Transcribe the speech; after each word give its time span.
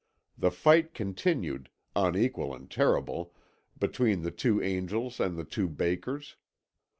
The 0.35 0.49
fight 0.49 0.95
continued, 0.95 1.69
unequal 1.95 2.55
and 2.55 2.71
terrible, 2.71 3.35
between 3.77 4.23
the 4.23 4.31
two 4.31 4.59
angels 4.59 5.19
and 5.19 5.37
the 5.37 5.45
two 5.45 5.69
bakers. 5.69 6.37